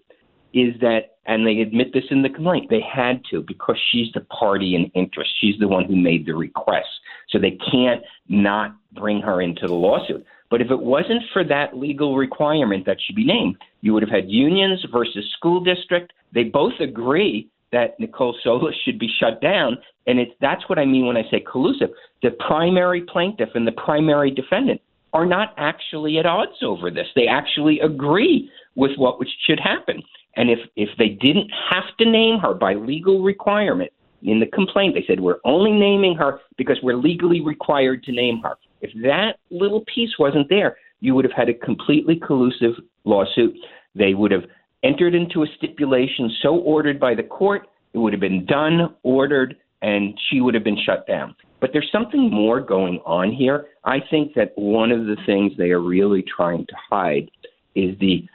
is 0.53 0.73
that, 0.81 1.15
and 1.25 1.45
they 1.45 1.61
admit 1.61 1.93
this 1.93 2.03
in 2.09 2.21
the 2.21 2.29
complaint, 2.29 2.69
they 2.69 2.81
had 2.81 3.21
to 3.31 3.41
because 3.47 3.77
she's 3.91 4.11
the 4.13 4.21
party 4.21 4.75
in 4.75 4.85
interest. 4.95 5.29
She's 5.39 5.57
the 5.59 5.67
one 5.67 5.85
who 5.85 5.95
made 5.95 6.25
the 6.25 6.35
request. 6.35 6.87
So 7.29 7.39
they 7.39 7.57
can't 7.71 8.01
not 8.27 8.75
bring 8.93 9.21
her 9.21 9.41
into 9.41 9.67
the 9.67 9.75
lawsuit. 9.75 10.25
But 10.49 10.61
if 10.61 10.71
it 10.71 10.79
wasn't 10.79 11.23
for 11.31 11.43
that 11.43 11.77
legal 11.77 12.17
requirement 12.17 12.85
that 12.85 12.97
she 13.05 13.13
be 13.13 13.25
named, 13.25 13.57
you 13.81 13.93
would 13.93 14.03
have 14.03 14.11
had 14.11 14.29
unions 14.29 14.83
versus 14.91 15.25
school 15.37 15.63
district. 15.63 16.11
They 16.33 16.45
both 16.45 16.73
agree 16.79 17.49
that 17.71 17.99
Nicole 17.99 18.35
Solis 18.43 18.75
should 18.83 18.97
be 18.97 19.09
shut 19.19 19.41
down. 19.41 19.77
And 20.07 20.19
it's 20.19 20.31
that's 20.41 20.67
what 20.67 20.79
I 20.79 20.85
mean 20.85 21.05
when 21.05 21.17
I 21.17 21.23
say 21.29 21.39
collusive. 21.39 21.89
The 22.23 22.31
primary 22.47 23.01
plaintiff 23.01 23.49
and 23.53 23.67
the 23.67 23.73
primary 23.73 24.31
defendant 24.31 24.81
are 25.13 25.25
not 25.25 25.53
actually 25.57 26.17
at 26.17 26.25
odds 26.25 26.63
over 26.63 26.89
this. 26.89 27.07
They 27.15 27.27
actually 27.27 27.79
agree 27.79 28.49
with 28.75 28.91
what 28.97 29.17
should 29.45 29.59
happen. 29.59 30.01
And 30.35 30.49
if 30.49 30.59
if 30.75 30.89
they 30.97 31.09
didn't 31.09 31.51
have 31.69 31.95
to 31.99 32.09
name 32.09 32.39
her 32.39 32.53
by 32.53 32.73
legal 32.73 33.21
requirement 33.21 33.91
in 34.23 34.39
the 34.39 34.47
complaint, 34.47 34.95
they 34.95 35.03
said 35.07 35.19
we're 35.19 35.39
only 35.45 35.71
naming 35.71 36.15
her 36.15 36.39
because 36.57 36.77
we're 36.81 36.97
legally 36.97 37.41
required 37.41 38.03
to 38.03 38.11
name 38.11 38.41
her. 38.43 38.55
If 38.81 38.91
that 39.03 39.39
little 39.49 39.83
piece 39.93 40.17
wasn't 40.17 40.49
there, 40.49 40.77
you 40.99 41.15
would 41.15 41.25
have 41.25 41.33
had 41.33 41.49
a 41.49 41.53
completely 41.53 42.15
collusive 42.15 42.73
lawsuit. 43.03 43.55
They 43.95 44.13
would 44.13 44.31
have 44.31 44.43
entered 44.83 45.15
into 45.15 45.43
a 45.43 45.47
stipulation 45.57 46.31
so 46.41 46.55
ordered 46.55 46.99
by 46.99 47.15
the 47.15 47.23
court, 47.23 47.67
it 47.93 47.97
would 47.97 48.13
have 48.13 48.19
been 48.19 48.45
done, 48.45 48.95
ordered, 49.03 49.57
and 49.81 50.17
she 50.29 50.41
would 50.41 50.53
have 50.53 50.63
been 50.63 50.77
shut 50.85 51.07
down. 51.07 51.35
But 51.59 51.71
there's 51.73 51.89
something 51.91 52.29
more 52.31 52.61
going 52.61 52.99
on 53.05 53.31
here. 53.31 53.67
I 53.83 53.99
think 53.99 54.33
that 54.35 54.53
one 54.55 54.91
of 54.91 55.05
the 55.05 55.17
things 55.25 55.53
they 55.57 55.71
are 55.71 55.81
really 55.81 56.23
trying 56.23 56.65
to 56.67 56.75
hide 56.89 57.29
is 57.75 57.97
the 57.99 58.25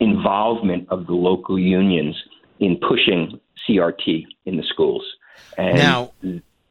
involvement 0.00 0.88
of 0.88 1.06
the 1.06 1.14
local 1.14 1.58
unions 1.58 2.16
in 2.60 2.76
pushing 2.76 3.40
CRT 3.68 4.24
in 4.46 4.56
the 4.56 4.64
schools. 4.68 5.04
And 5.58 5.76
now, 5.76 6.12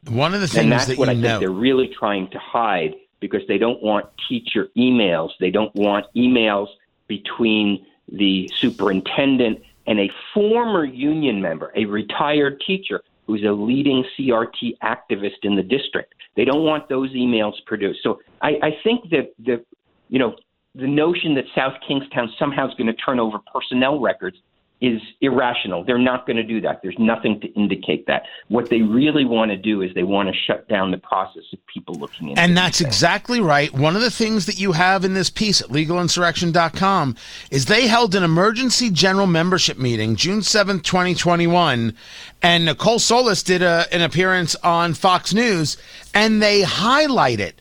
one 0.09 0.33
of 0.33 0.41
the 0.41 0.47
things 0.47 0.63
and 0.63 0.71
that's 0.71 0.87
that 0.87 0.97
what 0.97 1.09
I 1.09 1.13
know, 1.13 1.27
think 1.27 1.39
they're 1.41 1.49
really 1.49 1.87
trying 1.87 2.29
to 2.31 2.39
hide 2.39 2.95
because 3.19 3.41
they 3.47 3.57
don't 3.57 3.81
want 3.81 4.05
teacher 4.27 4.67
emails. 4.77 5.29
They 5.39 5.51
don't 5.51 5.73
want 5.75 6.05
emails 6.15 6.67
between 7.07 7.85
the 8.11 8.49
superintendent 8.57 9.61
and 9.87 9.99
a 9.99 10.09
former 10.33 10.85
union 10.85 11.41
member, 11.41 11.71
a 11.75 11.85
retired 11.85 12.61
teacher 12.65 13.01
who's 13.27 13.43
a 13.43 13.51
leading 13.51 14.03
CRT 14.17 14.77
activist 14.83 15.43
in 15.43 15.55
the 15.55 15.63
district. 15.63 16.13
They 16.35 16.45
don't 16.45 16.63
want 16.63 16.89
those 16.89 17.11
emails 17.11 17.53
produced. 17.65 18.01
So 18.03 18.19
I, 18.41 18.57
I 18.61 18.77
think 18.83 19.09
that 19.11 19.33
the, 19.39 19.63
you 20.09 20.19
know, 20.19 20.35
the 20.75 20.87
notion 20.87 21.35
that 21.35 21.45
South 21.55 21.73
Kingstown 21.87 22.31
somehow 22.37 22.67
is 22.67 22.73
going 22.75 22.87
to 22.87 22.93
turn 22.93 23.19
over 23.19 23.37
personnel 23.53 23.99
records 23.99 24.37
is 24.83 25.01
irrational. 25.21 25.85
They're 25.85 25.97
not 25.97 26.27
going 26.27 26.35
to 26.35 26.43
do 26.43 26.59
that. 26.59 26.81
There's 26.83 26.99
nothing 26.99 27.39
to 27.39 27.47
indicate 27.53 28.05
that. 28.07 28.23
What 28.49 28.69
they 28.69 28.81
really 28.81 29.23
want 29.23 29.49
to 29.49 29.55
do 29.55 29.81
is 29.81 29.93
they 29.95 30.03
want 30.03 30.27
to 30.27 30.35
shut 30.45 30.67
down 30.67 30.91
the 30.91 30.97
process 30.97 31.43
of 31.53 31.65
people 31.67 31.95
looking 31.95 32.27
into 32.29 32.41
And 32.41 32.57
that's 32.57 32.81
exactly 32.81 33.39
right. 33.39 33.73
One 33.73 33.95
of 33.95 34.01
the 34.01 34.11
things 34.11 34.45
that 34.45 34.59
you 34.59 34.73
have 34.73 35.05
in 35.05 35.13
this 35.13 35.29
piece 35.29 35.61
at 35.61 35.69
legalinsurrection.com 35.69 37.15
is 37.49 37.65
they 37.65 37.87
held 37.87 38.13
an 38.13 38.23
emergency 38.23 38.89
general 38.89 39.25
membership 39.25 39.77
meeting 39.77 40.17
June 40.17 40.41
7th, 40.41 40.83
2021, 40.83 41.95
and 42.41 42.65
Nicole 42.65 42.99
Solis 42.99 43.41
did 43.41 43.61
a, 43.61 43.85
an 43.93 44.01
appearance 44.01 44.53
on 44.63 44.93
Fox 44.93 45.33
News 45.33 45.77
and 46.13 46.41
they 46.41 46.63
highlighted 46.63 47.53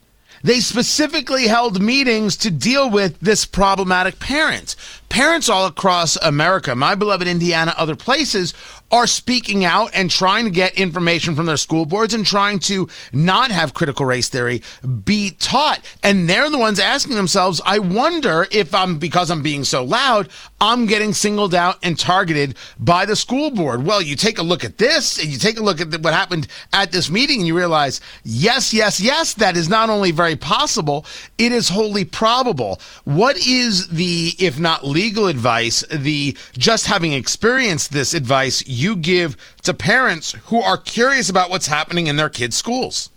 they 0.43 0.61
specifically 0.61 1.47
held 1.47 1.83
meetings 1.83 2.37
to 2.39 2.51
deal 2.51 2.91
with 2.91 3.19
this 3.21 3.45
problematic 3.45 4.19
parent. 4.19 4.75
Parents 5.09 5.49
all 5.49 5.67
across 5.67 6.17
America, 6.17 6.75
my 6.75 6.95
beloved 6.95 7.29
Indiana, 7.29 7.75
other 7.77 7.97
places, 7.97 8.53
are 8.93 9.07
speaking 9.07 9.65
out 9.65 9.91
and 9.95 10.11
trying 10.11 10.45
to 10.45 10.51
get 10.51 10.75
information 10.75 11.35
from 11.35 11.47
their 11.47 11.57
school 11.57 11.87
boards 11.87 12.13
and 12.13 12.27
trying 12.27 12.59
to 12.59 12.89
not 13.13 13.51
have 13.51 13.73
critical 13.73 14.05
race 14.05 14.29
theory 14.29 14.63
be 15.05 15.31
taught. 15.41 15.81
And 16.03 16.29
they're 16.29 16.51
the 16.51 16.59
ones 16.59 16.79
asking 16.79 17.17
themselves, 17.17 17.61
I 17.65 17.79
wonder 17.79 18.47
if 18.51 18.75
I'm, 18.75 18.99
because 18.99 19.31
I'm 19.31 19.43
being 19.43 19.65
so 19.65 19.83
loud, 19.83 20.29
I'm 20.61 20.87
getting 20.87 21.15
singled 21.15 21.55
out 21.55 21.79
and 21.83 21.99
targeted 21.99 22.57
by 22.79 23.07
the 23.07 23.17
school 23.17 23.51
board. 23.51 23.85
Well, 23.85 24.03
you 24.03 24.15
take 24.15 24.39
a 24.39 24.43
look 24.43 24.63
at 24.63 24.79
this 24.79 25.19
and 25.19 25.29
you 25.29 25.39
take 25.39 25.59
a 25.59 25.63
look 25.63 25.81
at 25.81 26.01
what 26.03 26.13
happened 26.13 26.47
at 26.73 26.93
this 26.93 27.11
meeting 27.11 27.39
and 27.39 27.47
you 27.47 27.57
realize, 27.57 28.01
yes, 28.25 28.75
yes, 28.75 29.01
yes, 29.01 29.35
that 29.35 29.57
is 29.57 29.69
not 29.69 29.89
only 29.89 30.11
very 30.11 30.37
possible, 30.37 31.07
it 31.39 31.51
is 31.51 31.71
wholly 31.71 32.05
probable. 32.05 32.79
What 33.05 33.39
is 33.39 33.89
the, 33.89 34.35
if 34.39 34.59
not 34.59 34.85
legal 34.85 35.27
advice, 35.27 35.83
the 35.91 36.37
just 36.59 36.87
having 36.87 37.15
experienced 37.15 37.93
this 37.93 38.13
advice 38.13 38.63
you 38.83 38.97
give 38.97 39.37
to 39.63 39.73
parents 39.73 40.33
who 40.47 40.61
are 40.61 40.77
curious 40.77 41.31
about 41.31 41.51
what's 41.51 41.67
happening 41.67 42.07
in 42.07 42.17
their 42.17 42.29
kids' 42.29 42.57
schools? 42.57 43.11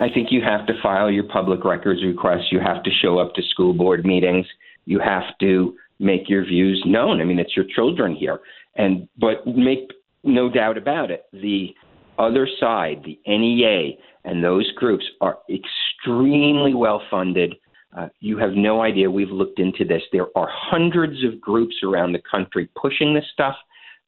I 0.00 0.08
think 0.08 0.28
you 0.30 0.40
have 0.42 0.66
to 0.66 0.74
file 0.82 1.10
your 1.10 1.24
public 1.24 1.64
records 1.64 2.02
request. 2.02 2.50
You 2.50 2.60
have 2.60 2.82
to 2.82 2.90
show 2.90 3.18
up 3.18 3.34
to 3.34 3.42
school 3.42 3.74
board 3.74 4.04
meetings. 4.04 4.46
You 4.84 4.98
have 4.98 5.36
to 5.40 5.76
make 5.98 6.28
your 6.28 6.44
views 6.44 6.82
known. 6.86 7.20
I 7.20 7.24
mean, 7.24 7.38
it's 7.38 7.56
your 7.56 7.66
children 7.74 8.16
here. 8.16 8.40
And 8.76 9.08
but 9.18 9.46
make 9.46 9.90
no 10.24 10.48
doubt 10.48 10.78
about 10.78 11.10
it, 11.10 11.26
the 11.32 11.74
other 12.18 12.48
side, 12.58 13.02
the 13.04 13.18
NEA 13.26 13.96
and 14.24 14.42
those 14.42 14.70
groups 14.72 15.04
are 15.20 15.38
extremely 15.48 16.74
well 16.74 17.02
funded. 17.10 17.54
Uh, 17.96 18.08
you 18.20 18.38
have 18.38 18.52
no 18.52 18.82
idea. 18.82 19.10
We've 19.10 19.30
looked 19.30 19.58
into 19.58 19.84
this. 19.84 20.02
There 20.12 20.28
are 20.36 20.48
hundreds 20.50 21.24
of 21.24 21.40
groups 21.40 21.76
around 21.82 22.12
the 22.12 22.22
country 22.30 22.68
pushing 22.80 23.14
this 23.14 23.24
stuff 23.32 23.54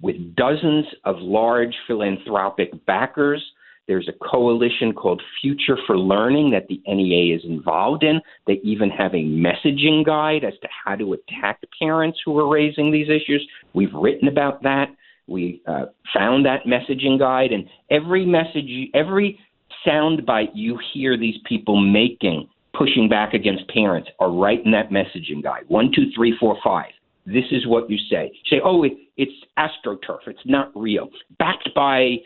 with 0.04 0.37
dozens 0.37 0.84
of 1.04 1.16
large 1.18 1.75
philanthropic 1.87 2.68
backers. 2.84 3.42
There's 3.88 4.06
a 4.06 4.28
coalition 4.30 4.92
called 4.92 5.23
Future 5.40 5.78
for 5.87 5.96
Learning 5.96 6.50
that 6.50 6.68
the 6.68 6.78
NEA 6.87 7.34
is 7.34 7.42
involved 7.44 8.02
in. 8.02 8.20
They 8.46 8.61
even 8.62 8.90
have 8.90 9.14
a 9.14 9.25
messaging 9.25 10.04
guide 10.04 10.44
as 10.44 10.52
to 10.61 10.68
how 10.84 10.96
to 10.96 11.14
attack 11.14 11.61
parents 11.80 12.18
who 12.23 12.38
are 12.38 12.46
raising 12.46 12.92
these 12.92 13.08
issues. 13.08 13.49
We've 13.73 13.94
written 13.94 14.28
about 14.28 14.62
that. 14.62 14.88
We 15.26 15.62
uh, 15.66 15.87
found 16.12 16.44
that 16.44 16.66
messaging 16.66 17.18
guide, 17.18 17.52
and 17.52 17.64
every 17.90 18.26
message, 18.26 18.70
every 18.92 19.38
soundbite 19.87 20.50
you 20.52 20.78
hear 20.92 21.16
these 21.16 21.37
people 21.49 21.80
making 21.80 22.46
pushing 22.76 23.08
back 23.08 23.32
against 23.32 23.66
parents 23.68 24.11
are 24.20 24.30
right 24.30 24.62
in 24.66 24.70
that 24.73 24.90
messaging 24.90 25.42
guide. 25.42 25.62
One, 25.68 25.90
two, 25.94 26.11
three, 26.14 26.34
four, 26.38 26.58
five. 26.62 26.90
This 27.26 27.44
is 27.50 27.66
what 27.66 27.88
you 27.88 27.98
say. 28.10 28.30
You 28.32 28.58
say, 28.58 28.60
oh, 28.64 28.82
it, 28.82 28.92
it's 29.16 29.32
astroturf. 29.58 30.26
It's 30.26 30.40
not 30.44 30.70
real. 30.74 31.08
Backed 31.38 31.70
by 31.74 32.16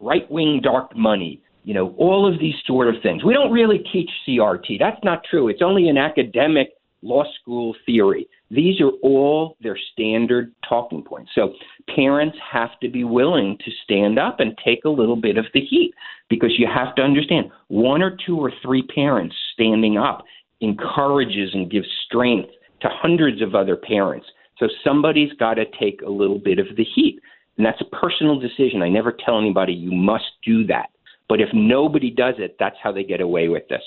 right 0.00 0.30
wing 0.30 0.60
dark 0.62 0.96
money. 0.96 1.40
You 1.64 1.74
know, 1.74 1.94
all 1.98 2.32
of 2.32 2.38
these 2.38 2.54
sort 2.64 2.88
of 2.88 3.02
things. 3.02 3.24
We 3.24 3.34
don't 3.34 3.50
really 3.50 3.78
teach 3.92 4.10
CRT. 4.26 4.78
That's 4.78 5.02
not 5.02 5.22
true. 5.28 5.48
It's 5.48 5.62
only 5.62 5.88
an 5.88 5.98
academic 5.98 6.68
law 7.02 7.24
school 7.40 7.74
theory. 7.84 8.28
These 8.50 8.80
are 8.80 8.90
all 9.02 9.56
their 9.60 9.76
standard 9.92 10.52
talking 10.68 11.02
points. 11.02 11.32
So 11.34 11.54
parents 11.94 12.36
have 12.52 12.78
to 12.80 12.88
be 12.88 13.02
willing 13.02 13.58
to 13.64 13.70
stand 13.82 14.18
up 14.18 14.38
and 14.38 14.56
take 14.64 14.84
a 14.84 14.88
little 14.88 15.16
bit 15.16 15.38
of 15.38 15.46
the 15.52 15.60
heat 15.60 15.92
because 16.28 16.52
you 16.56 16.68
have 16.72 16.94
to 16.96 17.02
understand 17.02 17.50
one 17.68 18.02
or 18.02 18.16
two 18.24 18.38
or 18.38 18.52
three 18.62 18.82
parents 18.82 19.34
standing 19.54 19.98
up 19.98 20.24
encourages 20.60 21.50
and 21.52 21.70
gives 21.70 21.88
strength 22.06 22.50
to 22.80 22.88
hundreds 22.90 23.42
of 23.42 23.54
other 23.54 23.76
parents. 23.76 24.26
So 24.58 24.68
somebody's 24.82 25.32
got 25.34 25.54
to 25.54 25.64
take 25.78 26.02
a 26.02 26.10
little 26.10 26.38
bit 26.38 26.58
of 26.58 26.66
the 26.76 26.84
heat. 26.84 27.20
And 27.56 27.64
that's 27.64 27.80
a 27.80 27.96
personal 27.96 28.38
decision. 28.38 28.82
I 28.82 28.88
never 28.88 29.12
tell 29.12 29.38
anybody 29.38 29.72
you 29.72 29.92
must 29.92 30.24
do 30.44 30.66
that. 30.66 30.90
But 31.28 31.40
if 31.40 31.48
nobody 31.52 32.10
does 32.10 32.34
it, 32.38 32.56
that's 32.58 32.76
how 32.82 32.92
they 32.92 33.04
get 33.04 33.20
away 33.20 33.48
with 33.48 33.68
this. 33.68 33.82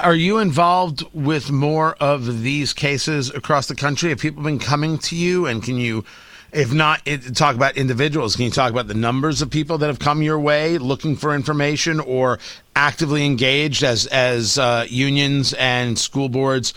Are 0.00 0.14
you 0.14 0.38
involved 0.38 1.04
with 1.12 1.50
more 1.50 1.96
of 2.00 2.42
these 2.42 2.72
cases 2.72 3.28
across 3.30 3.66
the 3.66 3.74
country? 3.74 4.08
Have 4.08 4.20
people 4.20 4.42
been 4.42 4.58
coming 4.58 4.96
to 4.98 5.16
you? 5.16 5.46
And 5.46 5.62
can 5.62 5.76
you, 5.76 6.04
if 6.50 6.72
not 6.72 7.06
talk 7.34 7.56
about 7.56 7.76
individuals, 7.76 8.36
can 8.36 8.46
you 8.46 8.50
talk 8.50 8.70
about 8.70 8.88
the 8.88 8.94
numbers 8.94 9.42
of 9.42 9.50
people 9.50 9.76
that 9.78 9.88
have 9.88 9.98
come 9.98 10.22
your 10.22 10.38
way 10.38 10.78
looking 10.78 11.14
for 11.14 11.34
information 11.34 12.00
or 12.00 12.38
actively 12.74 13.26
engaged 13.26 13.82
as 13.82 14.06
as 14.06 14.56
uh, 14.56 14.86
unions 14.88 15.52
and 15.54 15.98
school 15.98 16.30
boards 16.30 16.72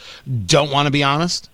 don't 0.46 0.72
want 0.72 0.88
to 0.88 0.92
be 0.92 1.04
honest? 1.04 1.50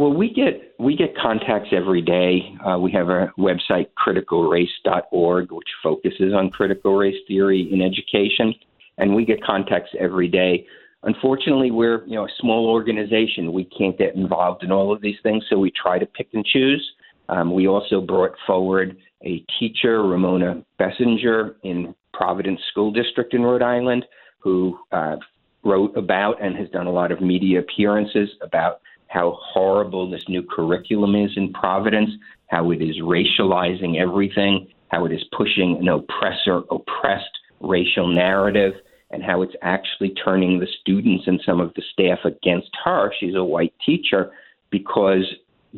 Well, 0.00 0.14
we 0.14 0.32
get 0.32 0.74
we 0.78 0.96
get 0.96 1.14
contacts 1.14 1.68
every 1.76 2.00
day. 2.00 2.54
Uh, 2.66 2.78
we 2.78 2.90
have 2.92 3.10
a 3.10 3.30
website, 3.38 3.88
criticalrace.org, 3.98 5.52
which 5.52 5.68
focuses 5.82 6.32
on 6.32 6.48
critical 6.48 6.96
race 6.96 7.18
theory 7.28 7.68
in 7.70 7.82
education, 7.82 8.54
and 8.96 9.14
we 9.14 9.26
get 9.26 9.44
contacts 9.44 9.90
every 10.00 10.26
day. 10.26 10.66
Unfortunately, 11.02 11.70
we're 11.70 12.06
you 12.06 12.14
know 12.14 12.24
a 12.24 12.30
small 12.40 12.70
organization. 12.70 13.52
We 13.52 13.64
can't 13.66 13.98
get 13.98 14.14
involved 14.14 14.64
in 14.64 14.72
all 14.72 14.90
of 14.90 15.02
these 15.02 15.18
things, 15.22 15.44
so 15.50 15.58
we 15.58 15.70
try 15.70 15.98
to 15.98 16.06
pick 16.06 16.28
and 16.32 16.46
choose. 16.46 16.82
Um, 17.28 17.52
we 17.52 17.68
also 17.68 18.00
brought 18.00 18.32
forward 18.46 18.96
a 19.22 19.44
teacher, 19.58 20.02
Ramona 20.02 20.64
Bessinger, 20.78 21.56
in 21.62 21.94
Providence 22.14 22.60
School 22.70 22.90
District 22.90 23.34
in 23.34 23.42
Rhode 23.42 23.60
Island, 23.60 24.06
who 24.38 24.78
uh, 24.92 25.16
wrote 25.62 25.94
about 25.94 26.42
and 26.42 26.56
has 26.56 26.70
done 26.70 26.86
a 26.86 26.90
lot 26.90 27.12
of 27.12 27.20
media 27.20 27.58
appearances 27.60 28.30
about 28.40 28.80
how 29.10 29.36
horrible 29.42 30.08
this 30.08 30.22
new 30.28 30.40
curriculum 30.40 31.16
is 31.16 31.32
in 31.36 31.52
Providence, 31.52 32.10
how 32.46 32.70
it 32.70 32.80
is 32.80 33.00
racializing 33.00 34.00
everything, 34.00 34.68
how 34.88 35.04
it 35.04 35.10
is 35.12 35.24
pushing 35.36 35.78
an 35.80 35.88
oppressor 35.88 36.62
oppressed 36.70 37.38
racial 37.60 38.06
narrative, 38.06 38.72
and 39.10 39.24
how 39.24 39.42
it's 39.42 39.54
actually 39.62 40.10
turning 40.10 40.60
the 40.60 40.68
students 40.80 41.24
and 41.26 41.42
some 41.44 41.60
of 41.60 41.74
the 41.74 41.82
staff 41.92 42.20
against 42.24 42.70
her. 42.84 43.12
She's 43.18 43.34
a 43.34 43.42
white 43.42 43.74
teacher 43.84 44.30
because 44.70 45.24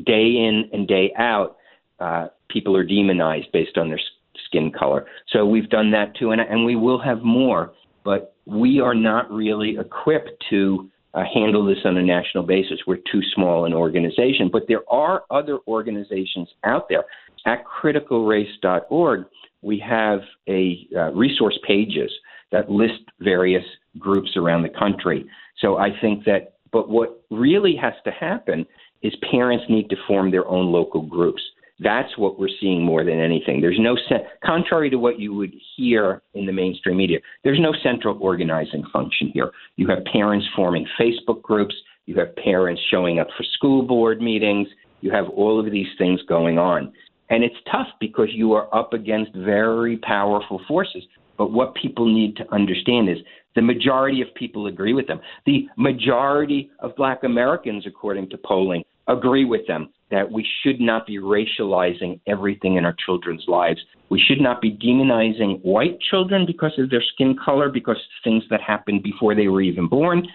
day 0.04 0.26
in 0.26 0.68
and 0.74 0.86
day 0.86 1.10
out, 1.16 1.56
uh, 2.00 2.28
people 2.50 2.76
are 2.76 2.84
demonized 2.84 3.50
based 3.50 3.78
on 3.78 3.88
their 3.88 4.00
skin 4.44 4.70
color. 4.70 5.06
So 5.28 5.46
we've 5.46 5.70
done 5.70 5.90
that 5.92 6.14
too, 6.16 6.32
and, 6.32 6.40
and 6.42 6.66
we 6.66 6.76
will 6.76 7.00
have 7.00 7.22
more. 7.22 7.72
But 8.04 8.34
we 8.44 8.78
are 8.78 8.94
not 8.94 9.30
really 9.30 9.78
equipped 9.78 10.32
to 10.50 10.90
uh, 11.14 11.24
handle 11.32 11.64
this 11.64 11.78
on 11.84 11.96
a 11.96 12.02
national 12.02 12.44
basis. 12.44 12.80
We're 12.86 12.96
too 13.10 13.22
small 13.34 13.64
an 13.64 13.74
organization. 13.74 14.48
But 14.50 14.64
there 14.68 14.82
are 14.90 15.24
other 15.30 15.58
organizations 15.66 16.48
out 16.64 16.88
there. 16.88 17.04
At 17.46 17.64
criticalrace.org, 17.66 19.24
we 19.62 19.78
have 19.78 20.20
a 20.48 20.86
uh, 20.96 21.12
resource 21.12 21.58
pages 21.66 22.10
that 22.50 22.70
list 22.70 23.02
various 23.20 23.64
groups 23.98 24.36
around 24.36 24.62
the 24.62 24.68
country. 24.68 25.26
So 25.58 25.76
I 25.76 25.88
think 26.00 26.24
that, 26.24 26.54
but 26.70 26.88
what 26.88 27.22
really 27.30 27.76
has 27.76 27.94
to 28.04 28.10
happen 28.10 28.66
is 29.02 29.12
parents 29.30 29.64
need 29.68 29.90
to 29.90 29.96
form 30.06 30.30
their 30.30 30.46
own 30.46 30.72
local 30.72 31.02
groups. 31.02 31.42
That's 31.82 32.16
what 32.16 32.38
we're 32.38 32.48
seeing 32.60 32.84
more 32.84 33.04
than 33.04 33.18
anything. 33.18 33.60
There's 33.60 33.78
no, 33.80 33.96
contrary 34.44 34.90
to 34.90 34.96
what 34.96 35.18
you 35.18 35.34
would 35.34 35.52
hear 35.76 36.22
in 36.34 36.46
the 36.46 36.52
mainstream 36.52 36.96
media, 36.96 37.18
there's 37.44 37.60
no 37.60 37.72
central 37.82 38.18
organizing 38.20 38.84
function 38.92 39.30
here. 39.32 39.50
You 39.76 39.88
have 39.88 40.04
parents 40.04 40.46
forming 40.54 40.86
Facebook 41.00 41.42
groups, 41.42 41.74
You 42.06 42.16
have 42.16 42.34
parents 42.36 42.82
showing 42.90 43.18
up 43.20 43.28
for 43.36 43.44
school 43.54 43.82
board 43.82 44.20
meetings. 44.20 44.68
You 45.00 45.10
have 45.12 45.28
all 45.28 45.58
of 45.64 45.70
these 45.70 45.86
things 45.98 46.20
going 46.28 46.58
on. 46.58 46.92
And 47.30 47.42
it's 47.42 47.56
tough 47.70 47.88
because 48.00 48.28
you 48.32 48.52
are 48.52 48.72
up 48.74 48.92
against 48.92 49.34
very 49.34 49.96
powerful 49.98 50.60
forces. 50.68 51.02
But 51.38 51.52
what 51.52 51.74
people 51.74 52.12
need 52.12 52.36
to 52.36 52.52
understand 52.52 53.08
is 53.08 53.18
the 53.54 53.62
majority 53.62 54.20
of 54.20 54.28
people 54.34 54.66
agree 54.66 54.92
with 54.92 55.06
them. 55.06 55.20
The 55.46 55.66
majority 55.76 56.70
of 56.80 56.94
black 56.96 57.24
Americans, 57.24 57.84
according 57.86 58.30
to 58.30 58.38
polling, 58.38 58.84
agree 59.08 59.44
with 59.44 59.66
them 59.66 59.88
that 60.10 60.30
we 60.30 60.46
should 60.62 60.80
not 60.80 61.06
be 61.06 61.18
racializing 61.18 62.20
everything 62.26 62.76
in 62.76 62.84
our 62.84 62.94
children's 63.04 63.44
lives. 63.48 63.80
We 64.10 64.20
should 64.20 64.40
not 64.40 64.60
be 64.60 64.70
demonizing 64.70 65.62
white 65.62 65.98
children 66.00 66.44
because 66.46 66.72
of 66.78 66.90
their 66.90 67.02
skin 67.14 67.34
color, 67.42 67.70
because 67.70 67.96
things 68.22 68.44
that 68.50 68.60
happened 68.60 69.02
before 69.02 69.34
they 69.34 69.48
were 69.48 69.62
even 69.62 69.88
born. 69.88 70.26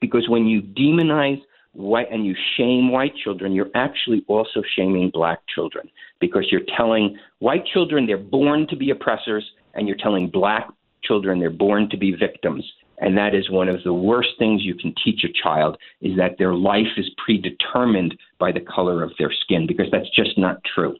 Because 0.00 0.28
when 0.28 0.46
you 0.46 0.60
demonize 0.60 1.40
white 1.72 2.08
and 2.12 2.26
you 2.26 2.34
shame 2.56 2.90
white 2.90 3.14
children, 3.16 3.52
you're 3.52 3.70
actually 3.74 4.22
also 4.28 4.62
shaming 4.76 5.10
black 5.10 5.40
children 5.54 5.88
because 6.20 6.46
you're 6.50 6.66
telling 6.76 7.16
white 7.38 7.64
children 7.66 8.06
they're 8.06 8.18
born 8.18 8.66
to 8.68 8.76
be 8.76 8.90
oppressors 8.90 9.44
and 9.74 9.88
you're 9.88 9.96
telling 9.96 10.28
black 10.28 10.68
children 11.02 11.40
they're 11.40 11.50
born 11.50 11.88
to 11.90 11.96
be 11.96 12.12
victims. 12.12 12.64
And 13.02 13.18
that 13.18 13.34
is 13.34 13.50
one 13.50 13.68
of 13.68 13.82
the 13.82 13.92
worst 13.92 14.30
things 14.38 14.62
you 14.62 14.76
can 14.76 14.94
teach 15.04 15.24
a 15.24 15.42
child 15.42 15.76
is 16.00 16.16
that 16.16 16.38
their 16.38 16.54
life 16.54 16.86
is 16.96 17.10
predetermined 17.22 18.16
by 18.38 18.52
the 18.52 18.60
color 18.60 19.02
of 19.02 19.10
their 19.18 19.32
skin 19.32 19.66
because 19.66 19.90
that's 19.90 20.08
just 20.14 20.38
not 20.38 20.62
true. 20.62 20.96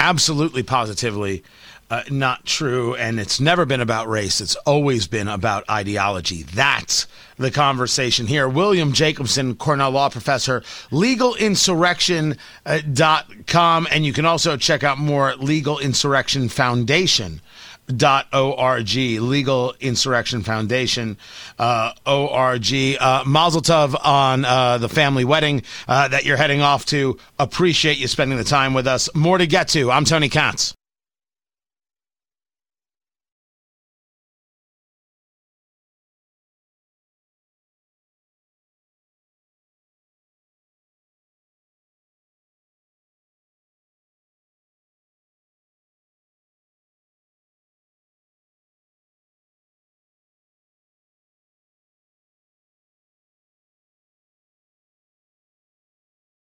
Absolutely, 0.00 0.62
positively 0.62 1.44
uh, 1.90 2.02
not 2.08 2.46
true. 2.46 2.94
And 2.94 3.18
it's 3.18 3.40
never 3.40 3.66
been 3.66 3.80
about 3.80 4.08
race, 4.08 4.40
it's 4.40 4.54
always 4.56 5.06
been 5.06 5.28
about 5.28 5.68
ideology. 5.68 6.44
That's 6.44 7.06
the 7.36 7.50
conversation 7.50 8.28
here. 8.28 8.48
William 8.48 8.92
Jacobson, 8.92 9.56
Cornell 9.56 9.90
Law 9.90 10.08
Professor, 10.08 10.60
legalinsurrection.com. 10.90 13.88
And 13.90 14.06
you 14.06 14.12
can 14.12 14.24
also 14.24 14.56
check 14.56 14.84
out 14.84 14.98
more 14.98 15.34
Legal 15.36 15.78
Insurrection 15.78 16.48
Foundation 16.48 17.40
dot 17.96 18.26
org 18.32 18.94
legal 18.94 19.74
insurrection 19.80 20.42
foundation 20.42 21.16
uh, 21.58 21.92
org 22.06 22.72
uh, 23.00 23.24
mazel 23.26 23.60
tov 23.62 23.94
on 24.04 24.44
uh, 24.44 24.78
the 24.78 24.88
family 24.88 25.24
wedding 25.24 25.62
uh, 25.88 26.08
that 26.08 26.24
you're 26.24 26.36
heading 26.36 26.62
off 26.62 26.86
to. 26.86 27.18
Appreciate 27.38 27.98
you 27.98 28.08
spending 28.08 28.38
the 28.38 28.44
time 28.44 28.74
with 28.74 28.86
us. 28.86 29.08
More 29.14 29.38
to 29.38 29.46
get 29.46 29.68
to. 29.68 29.90
I'm 29.90 30.04
tony 30.04 30.28
katz 30.28 30.74